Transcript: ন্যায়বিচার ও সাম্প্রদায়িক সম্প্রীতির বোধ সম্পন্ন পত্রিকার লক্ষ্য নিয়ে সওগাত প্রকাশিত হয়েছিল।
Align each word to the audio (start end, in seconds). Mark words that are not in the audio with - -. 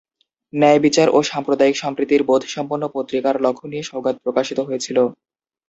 ন্যায়বিচার 0.53 1.07
ও 1.11 1.29
সাম্প্রদায়িক 1.31 1.75
সম্প্রীতির 1.83 2.21
বোধ 2.29 2.43
সম্পন্ন 2.55 2.83
পত্রিকার 2.95 3.35
লক্ষ্য 3.45 3.65
নিয়ে 3.71 3.87
সওগাত 3.89 4.15
প্রকাশিত 4.23 4.59
হয়েছিল। 4.67 4.97